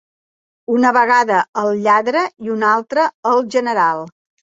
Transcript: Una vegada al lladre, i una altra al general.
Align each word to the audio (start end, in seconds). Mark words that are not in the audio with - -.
Una 0.75 0.91
vegada 0.97 1.37
al 1.65 1.71
lladre, 1.83 2.25
i 2.49 2.53
una 2.57 2.73
altra 2.79 3.09
al 3.35 3.47
general. 3.59 4.07